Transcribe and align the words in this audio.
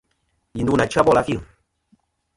Yi 0.55 0.61
ndu 0.63 0.73
nà 0.77 0.85
chya 0.91 1.01
bòl 1.05 1.19
a 1.21 1.23
fil. 1.27 1.39